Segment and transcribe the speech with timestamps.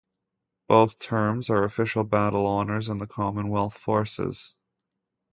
[0.67, 4.55] Both terms are official Battle Honours in the Commonwealth forces.